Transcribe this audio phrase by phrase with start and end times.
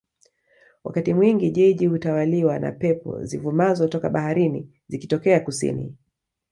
[0.83, 5.97] Wakati mwingi jiji hutawaliwa na pepo zivumazo toka baharini zikitokea Kusini